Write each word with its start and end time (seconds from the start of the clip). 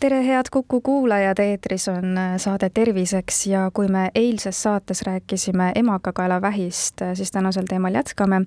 tere, 0.00 0.26
head 0.26 0.46
Kuku 0.52 0.80
kuulajad, 0.80 1.38
eetris 1.38 1.88
on 1.88 2.18
äh, 2.18 2.36
saade 2.36 2.70
Terviseks 2.74 3.46
ja 3.46 3.70
kui 3.74 3.88
me 3.88 4.10
eilses 4.14 4.62
saates 4.62 5.02
rääkisime 5.02 5.72
emakakaelavähist, 5.74 7.02
äh, 7.02 7.14
siis 7.14 7.30
tänasel 7.30 7.64
teemal 7.68 7.94
jätkame. 7.94 8.42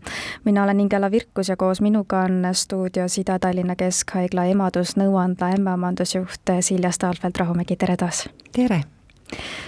mina 0.46 0.64
olen 0.64 0.80
Ingela 0.80 1.12
Virkus 1.12 1.50
ja 1.50 1.58
koos 1.58 1.82
minuga 1.82 2.20
on 2.20 2.48
stuudios 2.54 3.18
Ida-Tallinna 3.18 3.76
Keskhaigla 3.76 4.46
emadusnõuandla 4.46 5.54
ämmaemandusjuht 5.58 6.56
Silja 6.60 6.92
Staalfeld-Rahumägi, 6.92 7.76
tere 7.76 7.98
taas! 7.98 8.30
tere! 8.56 8.99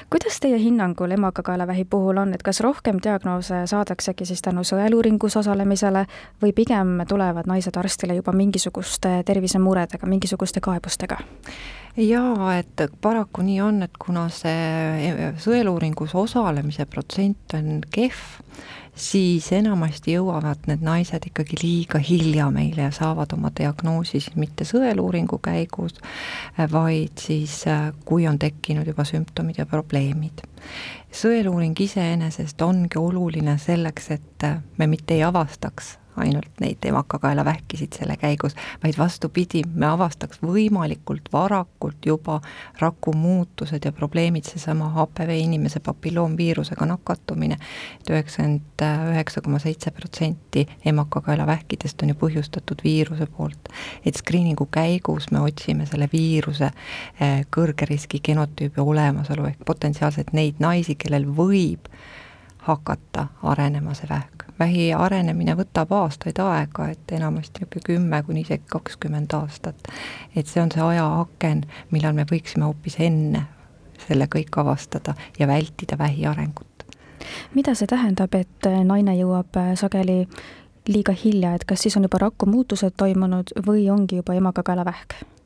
Kuidas 0.09 0.39
teie 0.39 0.57
hinnangul 0.59 1.11
emakakaelavähi 1.11 1.85
puhul 1.89 2.17
on, 2.17 2.33
et 2.33 2.43
kas 2.43 2.59
rohkem 2.59 2.99
diagnoose 3.03 3.63
saadaksegi 3.65 4.25
siis 4.25 4.41
tänu 4.41 4.63
sõeluuringus 4.67 5.37
osalemisele 5.39 6.05
või 6.41 6.53
pigem 6.55 7.01
tulevad 7.07 7.49
naised 7.49 7.77
arstile 7.77 8.15
juba 8.17 8.31
mingisuguste 8.31 9.21
tervisemuredega, 9.25 10.07
mingisuguste 10.07 10.59
kaebustega? 10.59 11.21
jaa, 11.97 12.57
et 12.57 12.85
paraku 13.01 13.43
nii 13.43 13.61
on, 13.61 13.83
et 13.83 13.97
kuna 13.99 14.27
see 14.33 15.33
sõeluuringus 15.43 16.15
osalemise 16.15 16.85
protsent 16.85 17.57
on 17.57 17.81
kehv, 17.91 18.21
siis 18.95 19.51
enamasti 19.55 20.15
jõuavad 20.15 20.67
need 20.67 20.83
naised 20.85 21.25
ikkagi 21.27 21.59
liiga 21.61 21.99
hilja 21.99 22.49
meile 22.51 22.87
ja 22.87 22.91
saavad 22.91 23.33
oma 23.33 23.51
diagnoosi 23.59 24.19
siis 24.19 24.35
mitte 24.35 24.67
sõeluuringu 24.67 25.39
käigus, 25.43 25.95
vaid 26.71 27.17
siis, 27.19 27.63
kui 28.05 28.27
on 28.27 28.39
tekkinud 28.39 28.87
juba 28.87 29.05
sümptomid 29.07 29.61
ja 29.61 29.65
probleemid. 29.65 30.43
sõeluuring 31.11 31.79
iseenesest 31.79 32.61
ongi 32.61 32.99
oluline 32.99 33.57
selleks, 33.57 34.11
et 34.11 34.47
me 34.77 34.87
mitte 34.87 35.13
ei 35.13 35.23
avastaks 35.23 35.97
ainult 36.17 36.59
neid 36.59 36.85
emakakaelavähkisid 36.85 37.93
selle 37.97 38.17
käigus, 38.17 38.55
vaid 38.83 38.97
vastupidi, 38.97 39.63
me 39.73 39.87
avastaks 39.87 40.41
võimalikult 40.43 41.29
varakult 41.33 42.05
juba 42.05 42.39
raku 42.79 43.13
muutused 43.13 43.85
ja 43.85 43.91
probleemid, 43.91 44.47
seesama 44.47 44.89
HPV 44.95 45.37
inimese 45.43 45.79
papilloomviirusega 45.79 46.85
nakatumine, 46.85 47.57
et 48.01 48.09
üheksakümmend 48.09 48.85
üheksa 49.11 49.41
koma 49.41 49.59
seitse 49.59 49.91
protsenti 49.91 50.65
emakakaelavähkidest 50.85 52.03
on 52.03 52.13
ju 52.13 52.19
põhjustatud 52.25 52.83
viiruse 52.83 53.25
poolt. 53.25 53.69
et 54.05 54.15
screening'u 54.15 54.67
käigus 54.71 55.31
me 55.31 55.39
otsime 55.39 55.85
selle 55.85 56.09
viiruse 56.13 56.71
eh, 57.19 57.45
kõrge 57.55 57.85
riski 57.89 58.19
genotüübi 58.23 58.81
olemasolu 58.81 59.45
ehk 59.45 59.65
potentsiaalselt 59.65 60.33
neid 60.33 60.59
naisi, 60.59 60.95
kellel 60.95 61.25
võib 61.25 61.87
hakata 62.67 63.27
arenema 63.43 63.93
see 63.97 64.09
vähk. 64.09 64.50
Vähi 64.61 64.91
arenemine 64.93 65.55
võtab 65.57 65.93
aastaid 65.97 66.39
aega, 66.43 66.87
et 66.93 67.15
enamasti 67.17 67.63
niisugune 67.63 67.87
kümme 67.87 68.21
kuni 68.27 68.45
isegi 68.45 68.63
kakskümmend 68.71 69.33
aastat. 69.37 69.89
et 70.35 70.47
see 70.47 70.61
on 70.61 70.71
see 70.71 70.83
ajaaken, 70.83 71.65
millal 71.91 72.13
me 72.17 72.25
võiksime 72.31 72.67
hoopis 72.69 72.99
enne 72.99 73.45
selle 74.07 74.27
kõik 74.35 74.57
avastada 74.57 75.15
ja 75.39 75.47
vältida 75.47 75.97
vähi 75.97 76.25
arengut. 76.25 76.85
mida 77.55 77.75
see 77.75 77.87
tähendab, 77.87 78.35
et 78.35 78.71
naine 78.85 79.15
jõuab 79.17 79.61
sageli 79.75 80.25
liiga 80.87 81.13
hilja, 81.13 81.53
et 81.55 81.65
kas 81.65 81.81
siis 81.85 81.97
on 81.97 82.07
juba 82.09 82.21
rakumuutused 82.27 82.97
toimunud 82.97 83.53
või 83.67 83.89
ongi 83.93 84.21
juba 84.21 84.33
emakakaelavähk? 84.33 85.40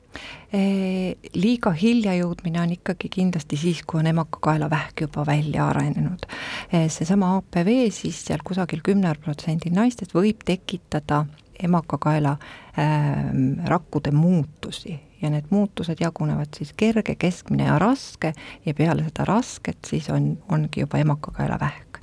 Liiga 1.35 1.71
hilja 1.75 2.13
jõudmine 2.15 2.61
on 2.61 2.75
ikkagi 2.77 3.09
kindlasti 3.11 3.57
siis, 3.59 3.81
kui 3.83 3.99
on 3.99 4.07
emakakaelavähk 4.07 5.01
juba 5.05 5.25
välja 5.27 5.65
arenenud. 5.67 6.23
seesama 6.71 7.33
HPV 7.37 7.89
siis 7.91 8.21
seal 8.27 8.43
kusagil 8.43 8.79
kümnel 8.85 9.17
protsendil 9.19 9.75
naistest 9.75 10.15
võib 10.15 10.45
tekitada 10.47 11.25
emakakaela 11.63 12.37
äh, 12.79 13.25
rakkude 13.65 14.11
muutusi. 14.11 14.99
Ja 15.21 15.29
need 15.29 15.47
muutused 15.49 15.97
jagunevad 15.99 16.53
siis 16.57 16.73
kerge, 16.77 17.15
keskmine 17.15 17.65
ja 17.69 17.79
raske. 17.79 18.33
Ja 18.65 18.73
peale 18.73 19.07
seda 19.07 19.25
rasket 19.25 19.87
siis 19.87 20.09
on, 20.09 20.35
ongi 20.51 20.83
juba 20.83 20.99
emakakaelavähk 21.01 21.94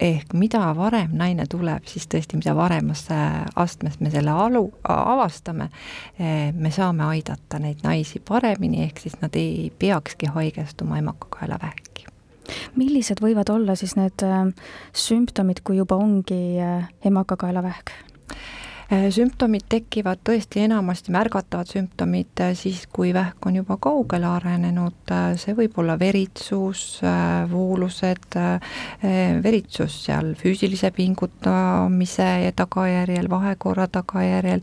ehk 0.00 0.34
mida 0.34 0.64
varem 0.76 1.16
naine 1.18 1.46
tuleb, 1.50 1.86
siis 1.90 2.06
tõesti, 2.10 2.38
mida 2.40 2.54
varemas 2.56 3.06
astmes 3.56 4.00
me 4.00 4.10
selle 4.10 4.30
alu, 4.30 4.64
avastame, 4.88 5.68
eh, 6.18 6.52
me 6.52 6.70
saame 6.70 7.04
aidata 7.04 7.58
neid 7.62 7.82
naisi 7.84 8.22
paremini, 8.28 8.84
ehk 8.86 9.02
siis 9.04 9.18
nad 9.20 9.36
ei 9.36 9.72
peakski 9.78 10.32
haigestuma 10.34 10.98
emakakaelavähki 11.02 11.92
millised 12.76 13.20
võivad 13.22 13.50
olla 13.52 13.76
siis 13.78 13.94
need 13.96 14.24
äh, 14.26 14.48
sümptomid, 14.92 15.62
kui 15.64 15.78
juba 15.78 15.96
ongi 16.00 16.58
äh, 16.60 16.88
emakakaelavähk? 17.04 17.94
Äh, 18.92 19.06
sümptomid 19.08 19.62
tekivad 19.72 20.20
tõesti 20.20 20.60
enamasti, 20.66 21.14
märgatavad 21.14 21.70
sümptomid 21.70 22.42
äh, 22.44 22.50
siis, 22.58 22.82
kui 22.92 23.14
vähk 23.16 23.46
on 23.48 23.56
juba 23.56 23.78
kaugele 23.80 24.28
arenenud, 24.28 24.98
äh, 25.08 25.30
see 25.40 25.54
võib 25.56 25.78
olla 25.80 25.94
veritsus, 25.96 26.82
voolused, 27.48 28.36
veritsus 29.46 29.96
seal 30.04 30.34
füüsilise 30.36 30.92
pingutamise 30.92 32.52
tagajärjel, 32.58 33.30
vahekorra 33.32 33.88
tagajärjel, 33.96 34.60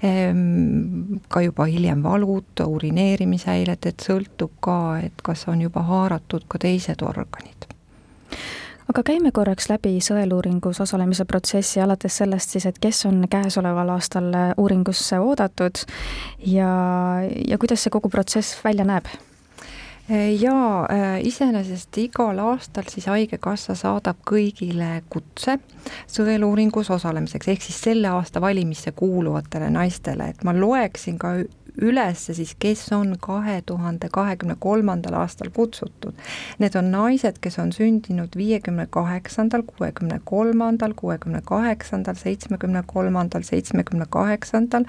ehm, 0.00 1.20
ka 1.28 1.44
juba 1.44 1.68
hiljem 1.68 2.00
valud, 2.06 2.64
urineerimishäired, 2.64 3.92
et 3.92 4.08
sõltub 4.08 4.56
ka, 4.64 4.80
et 5.04 5.24
kas 5.26 5.44
on 5.52 5.68
juba 5.68 5.84
haaratud 5.84 6.48
ka 6.48 6.64
teised 6.64 7.04
organid 7.04 7.65
aga 8.88 9.02
käime 9.06 9.32
korraks 9.34 9.70
läbi 9.70 9.96
sõeluuringus 10.04 10.80
osalemise 10.84 11.24
protsessi, 11.28 11.80
alates 11.82 12.18
sellest 12.22 12.56
siis, 12.56 12.66
et 12.66 12.78
kes 12.82 13.06
on 13.08 13.24
käesoleval 13.30 13.94
aastal 13.96 14.32
uuringusse 14.56 15.18
oodatud 15.22 15.84
ja, 16.46 16.70
ja 17.48 17.58
kuidas 17.58 17.86
see 17.86 17.94
kogu 17.94 18.12
protsess 18.12 18.58
välja 18.64 18.86
näeb? 18.88 19.10
jaa, 20.38 20.86
iseenesest 21.26 21.98
igal 21.98 22.38
aastal 22.38 22.86
siis 22.90 23.08
Haigekassa 23.10 23.74
saadab 23.74 24.20
kõigile 24.28 25.00
kutse 25.10 25.58
sõeluuringus 26.06 26.92
osalemiseks, 26.94 27.48
ehk 27.50 27.66
siis 27.66 27.80
selle 27.88 28.12
aasta 28.14 28.40
valimisse 28.40 28.92
kuuluvatele 28.94 29.70
naistele, 29.74 30.30
et 30.30 30.44
ma 30.46 30.54
loeksin 30.54 31.18
ka 31.18 31.34
üles 31.82 32.26
siis, 32.26 32.54
kes 32.58 32.86
on 32.92 33.16
kahe 33.20 33.60
tuhande 33.66 34.08
kahekümne 34.12 34.56
kolmandal 34.60 35.18
aastal 35.20 35.50
kutsutud. 35.54 36.14
Need 36.58 36.76
on 36.78 36.90
naised, 36.90 37.40
kes 37.40 37.58
on 37.58 37.72
sündinud 37.72 38.36
viiekümne 38.36 38.86
kaheksandal, 38.90 39.62
kuuekümne 39.66 40.20
kolmandal, 40.24 40.94
kuuekümne 40.96 41.42
kaheksandal, 41.44 42.14
seitsmekümne 42.14 42.82
kolmandal, 42.86 43.42
seitsmekümne 43.42 44.06
kaheksandal, 44.10 44.84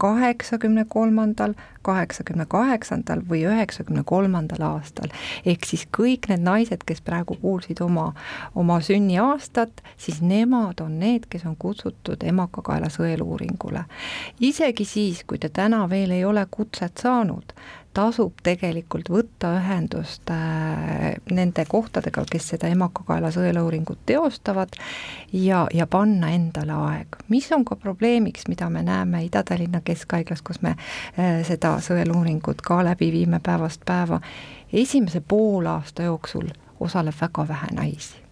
kaheksakümne 0.00 0.84
kolmandal, 0.88 1.54
kaheksakümne 1.82 2.44
kaheksandal 2.48 3.20
või 3.28 3.42
üheksakümne 3.48 4.02
kolmandal 4.04 4.62
aastal. 4.64 5.12
ehk 5.44 5.64
siis 5.64 5.86
kõik 5.98 6.28
need 6.28 6.40
naised, 6.44 6.84
kes 6.86 7.00
praegu 7.00 7.36
kuulsid 7.42 7.80
oma, 7.80 8.12
oma 8.54 8.80
sünniaastat, 8.80 9.82
siis 9.96 10.20
nemad 10.20 10.80
on 10.80 10.98
need, 11.00 11.28
kes 11.28 11.44
on 11.46 11.56
kutsutud 11.56 12.24
emakakaela 12.24 12.88
sõeluuringule. 12.88 13.84
isegi 14.40 14.84
siis, 14.84 15.24
kui 15.24 15.38
te 15.38 15.48
täna 15.48 15.88
veel 15.90 16.10
ei 16.10 16.24
ole 16.24 16.29
kutset 16.50 16.98
saanud, 17.02 17.52
tasub 17.94 18.38
tegelikult 18.46 19.10
võtta 19.10 19.50
ühendust 19.58 20.30
äh, 20.30 21.16
nende 21.30 21.64
kohtadega, 21.68 22.24
kes 22.30 22.52
seda 22.52 22.70
emakakaela 22.70 23.32
sõeluuringut 23.34 24.04
teostavad 24.06 24.78
ja, 25.32 25.64
ja 25.74 25.86
panna 25.90 26.30
endale 26.36 26.76
aeg. 26.76 27.20
mis 27.28 27.50
on 27.52 27.64
ka 27.64 27.76
probleemiks, 27.76 28.46
mida 28.48 28.70
me 28.70 28.82
näeme 28.86 29.24
Ida-Tallinna 29.26 29.82
Keskhaiglas, 29.84 30.42
kus 30.46 30.62
me 30.62 30.76
äh, 30.76 31.42
seda 31.46 31.76
sõeluuringut 31.82 32.62
ka 32.62 32.82
läbi 32.86 33.10
viime 33.12 33.42
päevast 33.42 33.84
päeva, 33.86 34.20
esimese 34.72 35.20
poolaasta 35.20 36.08
jooksul 36.08 36.50
osaleb 36.80 37.14
väga 37.20 37.48
vähe 37.48 37.74
naisi 37.74 38.29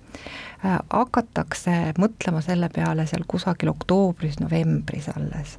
hakatakse 0.63 1.75
mõtlema 1.99 2.41
selle 2.43 2.69
peale 2.75 3.07
seal 3.07 3.23
kusagil 3.29 3.71
oktoobris-novembris 3.73 5.09
alles. 5.15 5.57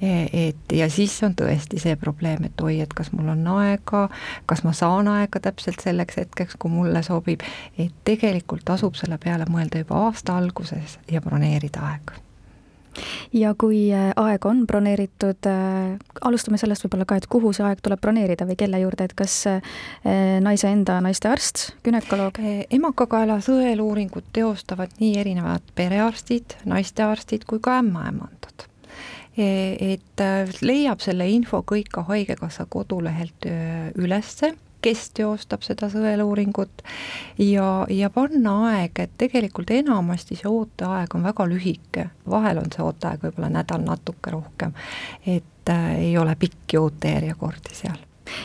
E, 0.00 0.48
et 0.48 0.76
ja 0.76 0.90
siis 0.92 1.14
on 1.26 1.36
tõesti 1.38 1.80
see 1.80 1.96
probleem, 2.00 2.44
et 2.48 2.60
oi, 2.60 2.80
et 2.84 2.92
kas 2.96 3.12
mul 3.16 3.32
on 3.32 3.46
aega, 3.56 4.06
kas 4.46 4.64
ma 4.66 4.74
saan 4.76 5.08
aega 5.12 5.40
täpselt 5.48 5.80
selleks 5.84 6.20
hetkeks, 6.22 6.60
kui 6.60 6.70
mulle 6.72 7.02
sobib, 7.06 7.44
et 7.78 7.96
tegelikult 8.04 8.66
tasub 8.68 8.98
selle 8.98 9.18
peale 9.22 9.48
mõelda 9.50 9.84
juba 9.84 10.06
aasta 10.06 10.36
alguses 10.36 11.00
ja 11.10 11.24
broneerida 11.24 11.84
aeg 11.92 12.16
ja 13.36 13.52
kui 13.58 13.86
äh, 13.94 14.10
aeg 14.16 14.46
on 14.48 14.64
broneeritud, 14.68 15.48
äh, 15.50 15.96
alustame 16.26 16.60
sellest 16.60 16.86
võib-olla 16.86 17.06
ka, 17.08 17.18
et 17.20 17.28
kuhu 17.30 17.52
see 17.56 17.66
aeg 17.66 17.82
tuleb 17.84 18.02
broneerida 18.02 18.46
või 18.48 18.58
kelle 18.60 18.80
juurde, 18.82 19.08
et 19.08 19.16
kas 19.18 19.36
äh, 19.50 19.60
naise 20.44 20.70
enda 20.72 20.98
naistearst, 21.04 21.68
gümnakoloog? 21.86 22.40
emakakaela 22.70 23.38
sõeluuringut 23.44 24.30
teostavad 24.36 24.96
nii 25.00 25.16
erinevad 25.20 25.64
perearstid, 25.76 26.58
naistearstid 26.68 27.46
kui 27.48 27.62
ka 27.62 27.80
ämmaemandad 27.82 28.66
et 29.36 30.22
leiab 30.64 31.02
selle 31.04 31.26
info 31.28 31.58
kõik 31.68 31.90
ka 31.92 32.06
Haigekassa 32.08 32.64
kodulehelt 32.72 33.44
ülesse 34.00 34.54
kes 34.86 35.08
teostab 35.18 35.64
seda 35.66 35.88
sõeluuringut 35.90 36.84
ja, 37.42 37.68
ja 37.90 38.10
panna 38.14 38.54
aeg, 38.70 39.00
et 39.02 39.14
tegelikult 39.18 39.72
enamasti 39.74 40.38
see 40.38 40.50
ooteaeg 40.50 41.16
on 41.18 41.26
väga 41.26 41.46
lühike, 41.50 42.08
vahel 42.30 42.62
on 42.62 42.70
see 42.74 42.84
ooteaeg 42.84 43.26
võib-olla 43.26 43.50
nädal 43.58 43.82
natuke 43.86 44.34
rohkem, 44.34 44.76
et 45.26 45.72
äh, 45.72 45.88
ei 46.10 46.12
ole 46.18 46.36
pikki 46.38 46.78
ootejärjekordi 46.78 47.74
seal. 47.80 47.98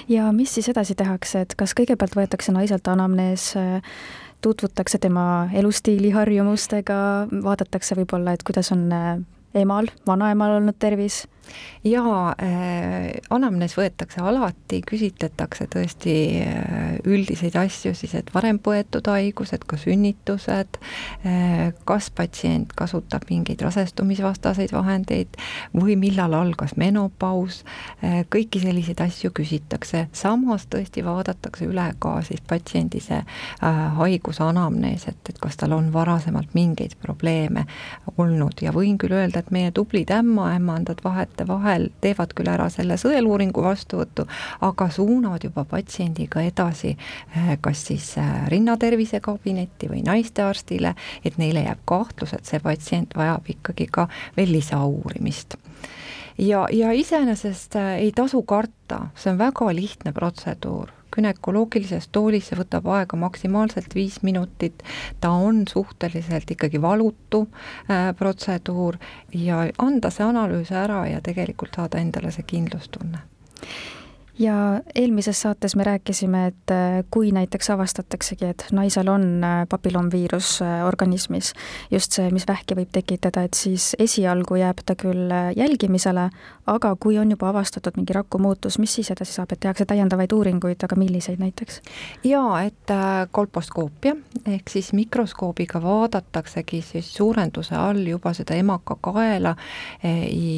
ja 0.09 0.31
mis 0.35 0.53
siis 0.57 0.69
edasi 0.73 0.97
tehakse, 0.97 1.45
et 1.45 1.55
kas 1.57 1.75
kõigepealt 1.77 2.17
võetakse 2.17 2.55
naiselt 2.55 2.89
anamnees 2.89 3.51
äh, 3.59 3.99
tutvutakse 4.41 4.97
tema 4.97 5.49
elustiili 5.53 6.09
harjumustega, 6.15 6.97
vaadatakse 7.43 7.95
võib-olla, 8.01 8.33
et 8.33 8.43
kuidas 8.47 8.73
on 8.73 8.87
äh, 8.97 9.13
emal, 9.61 9.93
vanaemal 10.07 10.57
olnud 10.57 10.79
tervis 10.79 11.25
jaa 11.83 12.33
äh,, 12.41 13.09
anamnees 13.29 13.75
võetakse 13.77 14.21
alati, 14.21 14.81
küsitletakse 14.87 15.67
tõesti 15.71 16.15
äh, 16.43 16.97
üldiseid 17.05 17.55
asju 17.59 17.93
siis, 17.97 18.13
et 18.17 18.29
varem 18.33 18.59
põetud 18.61 19.07
haigused, 19.11 19.65
ka 19.67 19.79
sünnitused 19.81 20.79
äh,, 21.25 21.71
kas 21.85 22.11
patsient 22.15 22.75
kasutab 22.77 23.25
mingeid 23.29 23.61
rasestumisvastaseid 23.65 24.73
vahendeid 24.75 25.39
või 25.75 25.97
millal 25.99 26.35
algas 26.37 26.75
menopaus 26.77 27.63
äh,, 28.03 28.21
kõiki 28.29 28.61
selliseid 28.63 29.01
asju 29.01 29.33
küsitakse, 29.35 30.07
samas 30.13 30.67
tõesti 30.71 31.05
vaadatakse 31.05 31.65
üle 31.69 31.87
ka 31.99 32.17
siis 32.25 32.41
patsiendi 32.47 33.01
see 33.03 33.19
äh, 33.21 33.81
haiguse 33.97 34.43
anamnees, 34.45 35.07
et, 35.09 35.19
et 35.29 35.41
kas 35.41 35.57
tal 35.57 35.75
on 35.75 35.91
varasemalt 35.93 36.53
mingeid 36.57 36.95
probleeme 37.01 37.65
olnud. 38.17 38.61
Ja 38.61 38.73
võin 38.75 38.97
küll 39.01 39.15
öelda, 39.17 39.41
et 39.41 39.51
meie 39.51 39.71
tublid 39.75 40.11
ämmaemandad 40.13 41.03
vahet 41.03 41.40
vahel 41.47 41.89
teevad 42.01 42.33
küll 42.37 42.51
ära 42.51 42.67
selle 42.73 42.97
sõeluuringu 43.01 43.63
vastuvõtu, 43.63 44.27
aga 44.61 44.89
suunavad 44.91 45.43
juba 45.47 45.65
patsiendiga 45.69 46.43
edasi 46.45 46.93
eh, 46.93 47.55
kas 47.61 47.85
siis 47.89 48.11
eh, 48.21 48.29
rinnatervise 48.51 49.21
kabinetti 49.23 49.89
või 49.91 50.03
naistearstile, 50.07 50.95
et 51.25 51.37
neile 51.41 51.65
jääb 51.67 51.83
kahtlus, 51.85 52.35
et 52.37 52.45
see 52.45 52.61
patsient 52.63 53.17
vajab 53.17 53.49
ikkagi 53.55 53.89
ka 53.91 54.07
veel 54.37 54.53
lisauurimist. 54.55 55.57
Ja, 56.37 56.65
ja 56.71 56.91
iseenesest 56.95 57.75
eh, 57.75 57.93
ei 58.07 58.15
tasu 58.15 58.43
karta, 58.43 59.07
see 59.15 59.33
on 59.33 59.41
väga 59.41 59.69
lihtne 59.75 60.15
protseduur 60.15 61.00
gümnakoloogilises 61.15 62.09
toolis, 62.11 62.49
see 62.49 62.59
võtab 62.59 62.87
aega 62.95 63.19
maksimaalselt 63.19 63.95
viis 63.95 64.21
minutit, 64.23 64.83
ta 65.19 65.31
on 65.31 65.63
suhteliselt 65.69 66.51
ikkagi 66.51 66.81
valutu 66.81 67.45
äh, 67.47 68.11
protseduur 68.17 68.99
ja 69.35 69.65
anda 69.77 70.11
see 70.11 70.27
analüüs 70.27 70.71
ära 70.71 71.05
ja 71.11 71.21
tegelikult 71.21 71.75
saada 71.75 72.01
endale 72.01 72.31
see 72.31 72.47
kindlustunne 72.47 73.25
ja 74.41 74.81
eelmises 74.95 75.41
saates 75.41 75.75
me 75.75 75.83
rääkisime, 75.83 76.47
et 76.47 76.71
äh, 76.71 77.03
kui 77.11 77.31
näiteks 77.31 77.69
avastataksegi, 77.69 78.45
et 78.45 78.65
naisel 78.71 79.07
on 79.07 79.43
äh, 79.43 79.67
papillomviirus 79.69 80.61
äh, 80.61 80.85
organismis, 80.87 81.53
just 81.91 82.11
see, 82.17 82.29
mis 82.33 82.47
vähki 82.47 82.75
võib 82.77 82.89
tekitada, 82.91 83.43
et 83.45 83.57
siis 83.57 83.91
esialgu 83.99 84.57
jääb 84.61 84.81
ta 84.85 84.95
küll 84.99 85.29
jälgimisele, 85.55 86.29
aga 86.71 86.93
kui 86.99 87.19
on 87.21 87.31
juba 87.31 87.49
avastatud 87.51 87.97
mingi 87.99 88.15
rakumuutus, 88.17 88.79
mis 88.81 88.93
siis 88.97 89.11
edasi 89.13 89.35
saab, 89.37 89.53
et 89.53 89.61
tehakse 89.65 89.85
täiendavaid 89.89 90.33
uuringuid, 90.33 90.81
aga 90.83 90.97
milliseid 90.97 91.41
näiteks? 91.41 91.81
jaa, 92.23 92.63
et 92.65 92.93
kolposkoopia 93.31 94.15
ehk 94.45 94.69
siis 94.69 94.91
mikroskoobiga 94.93 95.81
vaadataksegi 95.83 96.81
siis 96.85 97.13
suurenduse 97.15 97.75
all 97.75 98.01
juba 98.07 98.33
seda 98.33 98.55
emakakaela 98.57 99.55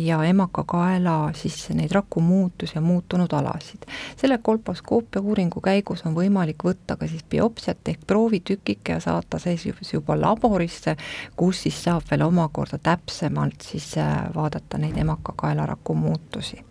ja 0.06 0.24
emakakaela 0.24 1.18
siis 1.36 1.70
neid 1.76 1.92
rakumuutusi 1.92 2.78
ja 2.78 2.82
muutunud 2.82 3.34
alasid 3.34 3.73
testisid. 3.74 4.18
selle 4.18 4.38
kolposkoopia 4.38 5.22
uuringu 5.22 5.62
käigus 5.62 6.06
on 6.06 6.16
võimalik 6.16 6.64
võtta 6.64 6.98
ka 6.98 7.08
siis 7.08 7.24
biopsiat 7.30 7.88
ehk 7.88 8.08
proovitükike 8.08 8.94
ja 8.94 9.00
saata 9.00 9.40
see 9.40 9.58
siis 9.58 9.94
juba 9.94 10.20
laborisse, 10.20 10.96
kus 11.36 11.64
siis 11.64 11.84
saab 11.84 12.04
veel 12.12 12.22
omakorda 12.22 12.78
täpsemalt 12.78 13.62
siis 13.62 13.98
äh, 13.98 14.30
vaadata 14.36 14.78
neid 14.78 14.98
emakakaelaraku 14.98 15.96
muutusi 15.96 16.64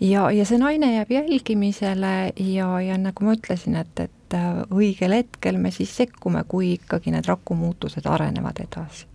ja, 0.00 0.30
ja 0.30 0.44
see 0.44 0.58
naine 0.58 0.94
jääb 0.94 1.10
jälgimisele 1.10 2.32
ja, 2.36 2.80
ja 2.80 2.98
nagu 2.98 3.24
ma 3.24 3.36
ütlesin, 3.36 3.76
et, 3.76 4.00
et 4.00 4.34
äh, 4.34 4.62
õigel 4.70 5.12
hetkel 5.12 5.58
me 5.58 5.70
siis 5.70 5.96
sekkume, 5.96 6.44
kui 6.48 6.72
ikkagi 6.76 7.14
need 7.14 7.26
rakumuutused 7.26 8.06
arenevad 8.06 8.64
edasi 8.68 9.06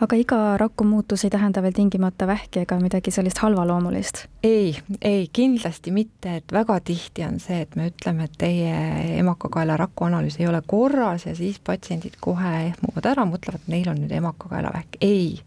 aga 0.00 0.16
iga 0.16 0.38
rakumuutus 0.60 1.24
ei 1.24 1.30
tähenda 1.30 1.62
veel 1.62 1.74
tingimata 1.76 2.26
vähki 2.26 2.62
ega 2.62 2.78
midagi 2.80 3.14
sellist 3.14 3.42
halvaloomulist? 3.44 4.24
ei, 4.44 4.76
ei 5.00 5.28
kindlasti 5.32 5.94
mitte, 5.94 6.36
et 6.40 6.52
väga 6.52 6.78
tihti 6.80 7.26
on 7.26 7.38
see, 7.42 7.62
et 7.66 7.76
me 7.76 7.90
ütleme, 7.92 8.28
et 8.28 8.38
teie 8.38 8.74
emakakaela 9.18 9.76
raku 9.80 10.08
analüüs 10.08 10.40
ei 10.40 10.48
ole 10.50 10.62
korras 10.66 11.26
ja 11.26 11.36
siis 11.38 11.60
patsiendid 11.64 12.18
kohe 12.20 12.54
ehmuvad 12.72 13.12
ära, 13.12 13.26
mõtlevad, 13.28 13.68
neil 13.72 13.88
on 13.92 14.02
nüüd 14.02 14.16
emakakaelavähk. 14.18 15.00
ei, 15.00 15.40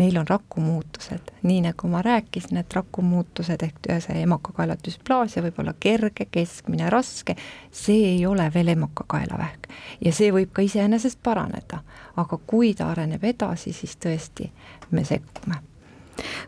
neil 0.00 0.18
on 0.18 0.28
rakumuutused, 0.28 1.32
nii 1.42 1.60
nagu 1.68 1.88
ma 1.92 2.02
rääkisin, 2.02 2.60
et 2.60 2.74
rakumuutused 2.74 3.62
ehk 3.62 3.88
see 4.00 4.22
emakakaela 4.24 4.76
düsplaasia 4.84 5.42
võib 5.44 5.60
olla 5.62 5.74
kerge, 5.80 6.26
keskmine, 6.30 6.90
raske, 6.90 7.36
see 7.70 8.14
ei 8.14 8.26
ole 8.26 8.48
veel 8.54 8.72
emakakaelavähk. 8.74 9.68
Ja 10.04 10.12
see 10.16 10.32
võib 10.34 10.54
ka 10.56 10.64
iseenesest 10.64 11.20
paraneda, 11.22 11.82
aga 12.16 12.38
kui 12.46 12.72
ta 12.74 12.90
areneb 12.94 13.24
edasi, 13.24 13.72
siis 13.76 13.96
tõesti 14.00 14.50
me 14.90 15.04
sekkume. 15.04 15.60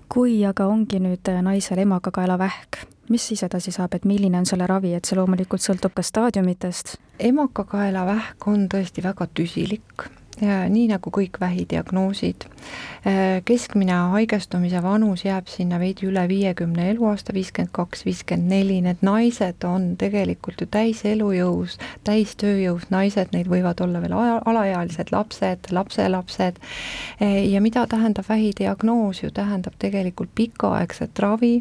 Kui 0.09 0.43
aga 0.45 0.67
ongi 0.69 1.01
nüüd 1.01 1.29
naisel 1.43 1.81
emakakaelavähk, 1.85 2.83
mis 3.13 3.29
siis 3.29 3.43
edasi 3.47 3.73
saab, 3.73 3.95
et 3.97 4.09
milline 4.09 4.39
on 4.39 4.49
selle 4.49 4.67
ravi, 4.69 4.93
et 4.97 5.09
see 5.09 5.17
loomulikult 5.19 5.65
sõltub 5.65 5.95
ka 5.97 6.05
staadiumitest? 6.05 6.97
emakakaelavähk 7.23 8.49
on 8.51 8.67
tõesti 8.73 9.05
väga 9.05 9.29
tüsilik 9.37 10.09
nii 10.43 10.89
nagu 10.91 11.11
kõik 11.15 11.39
vähidiagnoosid. 11.41 12.47
Äh, 13.07 13.43
keskmine 13.45 13.95
haigestumise 14.15 14.83
vanus 14.83 15.25
jääb 15.25 15.49
sinna 15.51 15.79
veidi 15.83 16.07
üle 16.07 16.25
viiekümne 16.29 16.89
eluaasta, 16.93 17.35
viiskümmend 17.35 17.73
kaks, 17.75 18.05
viiskümmend 18.07 18.51
neli, 18.51 18.81
need 18.85 19.03
naised 19.03 19.65
on 19.67 19.93
tegelikult 19.99 20.63
ju 20.63 20.69
täis 20.71 21.05
elujõus, 21.09 21.79
täis 22.07 22.35
tööjõus 22.39 22.89
naised, 22.95 23.33
neid 23.35 23.51
võivad 23.51 23.83
olla 23.85 24.03
veel 24.03 24.15
alaealised 24.15 25.11
lapsed, 25.15 25.71
lapselapsed. 25.71 26.61
Äh, 27.23 27.39
ja 27.53 27.63
mida 27.65 27.87
tähendab 27.91 28.29
vähidiagnoos 28.29 29.23
ju, 29.25 29.33
tähendab 29.35 29.79
tegelikult 29.83 30.35
pikaaegset 30.35 31.19
ravi 31.23 31.57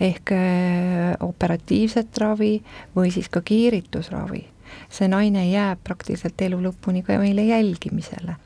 ehk 0.00 0.32
äh, 0.36 1.12
operatiivset 1.20 2.18
ravi 2.18 2.58
või 2.96 3.12
siis 3.12 3.28
ka 3.28 3.44
kiiritusravi 3.44 4.46
see 4.88 5.08
naine 5.08 5.46
jääb 5.50 5.82
praktiliselt 5.84 6.40
elu 6.42 6.60
lõpuni 6.68 7.02
ka 7.06 7.18
meile 7.18 7.44
jälgimisele. 7.48 8.36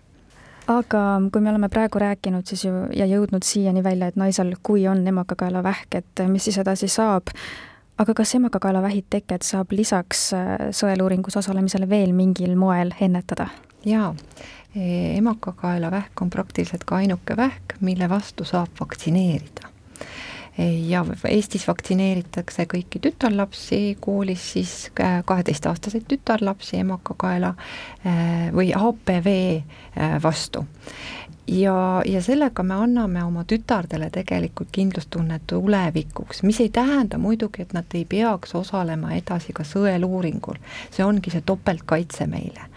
Aga 0.71 1.01
kui 1.33 1.43
me 1.45 1.51
oleme 1.51 1.69
praegu 1.69 2.01
rääkinud 2.01 2.49
siis 2.49 2.65
ju 2.65 2.73
ja 2.97 3.05
jõudnud 3.09 3.45
siiani 3.45 3.83
välja, 3.85 4.09
et 4.09 4.17
naisel, 4.17 4.55
kui 4.63 4.87
on 4.89 5.03
emakakaelavähk, 5.07 5.99
et 6.01 6.25
mis 6.29 6.49
siis 6.49 6.57
edasi 6.63 6.89
saab, 6.89 7.29
aga 7.99 8.15
kas 8.17 8.35
emakakaelavähi 8.39 9.05
teket 9.11 9.45
saab 9.45 9.77
lisaks 9.77 10.31
äh, 10.33 10.55
sõeluuringus 10.73 11.37
osalemisele 11.37 11.89
veel 11.89 12.17
mingil 12.17 12.57
moel 12.57 12.95
ennetada? 13.01 13.51
jaa, 13.85 14.15
e, 14.73 15.17
emakakaelavähk 15.19 16.23
on 16.25 16.31
praktiliselt 16.33 16.89
ka 16.89 16.97
ainuke 17.03 17.37
vähk, 17.37 17.77
mille 17.85 18.09
vastu 18.09 18.49
saab 18.49 18.73
vaktsineerida 18.81 19.74
ja 20.59 21.03
Eestis 21.29 21.67
vaktsineeritakse 21.69 22.67
kõiki 22.71 23.01
tütarlapsi, 23.03 23.97
koolis 24.01 24.45
siis 24.53 24.75
kaheteistaastaseid 24.95 26.07
tütarlapsi 26.09 26.79
emakakaela 26.85 27.55
äh, 28.07 28.49
või 28.55 28.71
HPV 28.71 29.35
äh, 29.59 30.17
vastu 30.23 30.65
ja, 31.47 32.03
ja 32.07 32.23
sellega 32.23 32.63
me 32.63 32.75
anname 32.75 33.25
oma 33.25 33.45
tütardele 33.45 34.11
tegelikult 34.15 34.71
kindlustunnet 34.73 35.43
tulevikuks, 35.51 36.43
mis 36.43 36.61
ei 36.61 36.69
tähenda 36.69 37.19
muidugi, 37.19 37.63
et 37.63 37.73
nad 37.77 37.95
ei 37.95 38.05
peaks 38.09 38.55
osalema 38.55 39.13
edasi 39.19 39.53
ka 39.53 39.67
sõeluuringul. 39.67 40.61
see 40.91 41.05
ongi 41.05 41.35
see 41.35 41.43
topeltkaitse 41.47 42.27
meile. 42.31 42.69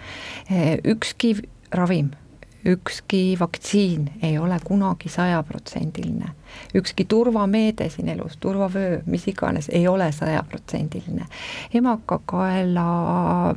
Äh, 0.51 0.79
ükski 0.83 1.35
ravim 1.71 2.11
ükski 2.67 3.37
vaktsiin 3.39 4.09
ei 4.21 4.37
ole 4.37 4.59
kunagi 4.63 5.09
sajaprotsendiline, 5.09 6.25
ükski 6.75 7.05
turvameede 7.05 7.89
siin 7.89 8.07
elus, 8.07 8.37
turvavöö, 8.37 8.99
mis 9.05 9.27
iganes, 9.27 9.69
ei 9.69 9.87
ole 9.87 10.11
sajaprotsendiline. 10.11 11.25
emakakaela 11.73 12.87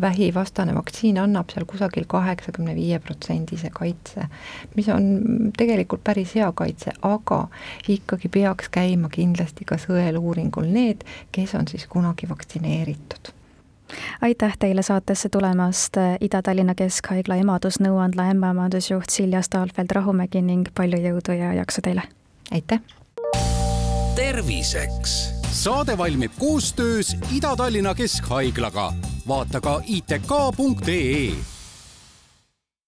vähivastane 0.01 0.75
vaktsiin 0.75 1.19
annab 1.19 1.51
seal 1.51 1.65
kusagil 1.65 2.05
kaheksakümne 2.07 2.75
viie 2.75 2.99
protsendise 2.99 3.71
kaitse, 3.71 4.29
mis 4.77 4.89
on 4.89 5.11
tegelikult 5.59 6.05
päris 6.05 6.35
hea 6.35 6.53
kaitse, 6.53 6.93
aga 7.03 7.49
ikkagi 7.89 8.29
peaks 8.29 8.69
käima 8.69 9.09
kindlasti 9.09 9.65
ka 9.65 9.79
sõeluuringul 9.79 10.71
need, 10.71 11.05
kes 11.33 11.55
on 11.55 11.69
siis 11.69 11.87
kunagi 11.87 12.29
vaktsineeritud 12.29 13.35
aitäh 14.21 14.57
teile 14.59 14.83
saatesse 14.83 15.29
tulemast, 15.29 15.97
Ida-Tallinna 16.21 16.75
Keskhaigla 16.75 17.37
emadusnõuandla 17.37 18.31
ämmaemandusjuht 18.35 19.11
Silja 19.11 19.43
Staalfeld-Rahumägi 19.43 20.43
ning 20.43 20.69
palju 20.75 20.99
jõudu 20.99 21.37
ja 21.39 21.53
jaksu 21.53 21.83
teile! 21.83 22.03
aitäh! 22.53 22.81
terviseks. 24.17 25.35
saade 25.53 25.99
valmib 25.99 26.33
koostöös 26.39 27.17
Ida-Tallinna 27.37 27.95
Keskhaiglaga. 27.95 28.93
vaata 29.29 29.61
ka 29.61 29.81
itk.ee 29.87 31.60